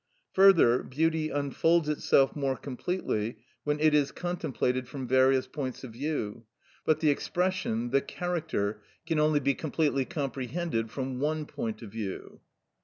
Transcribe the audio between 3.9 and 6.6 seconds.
is contemplated from various points of view;